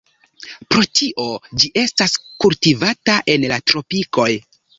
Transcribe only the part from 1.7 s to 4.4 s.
estas kultivata en la tropikoj.